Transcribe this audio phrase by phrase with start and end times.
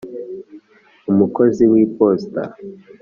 [1.11, 2.43] umukozi w'iposita